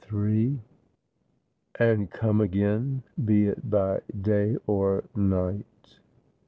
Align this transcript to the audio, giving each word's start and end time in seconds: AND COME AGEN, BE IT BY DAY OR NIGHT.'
AND 1.77 2.09
COME 2.09 2.41
AGEN, 2.41 3.03
BE 3.23 3.49
IT 3.49 3.69
BY 3.69 3.99
DAY 4.19 4.57
OR 4.65 5.03
NIGHT.' 5.15 5.99